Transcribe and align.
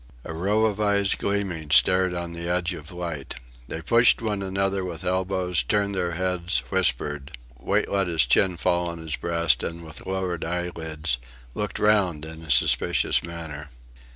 A 0.25 0.33
row 0.33 0.65
of 0.65 0.81
eyes 0.81 1.13
gleaming 1.13 1.69
stared 1.69 2.15
on 2.15 2.33
the 2.33 2.49
edge 2.49 2.73
of 2.73 2.89
light. 2.91 3.35
They 3.67 3.83
pushed 3.83 4.19
one 4.19 4.41
another 4.41 4.83
with 4.83 5.03
elbows, 5.03 5.61
turned 5.61 5.93
their 5.93 6.13
heads, 6.13 6.63
whispered. 6.71 7.37
Wait 7.59 7.87
let 7.87 8.07
his 8.07 8.25
chin 8.25 8.57
fall 8.57 8.87
on 8.89 8.97
his 8.97 9.15
breast 9.15 9.61
and, 9.61 9.85
with 9.85 10.07
lowered 10.07 10.43
eyelids, 10.43 11.19
looked 11.53 11.77
round 11.77 12.25
in 12.25 12.41
a 12.41 12.49
suspicious 12.49 13.21
manner. 13.21 13.69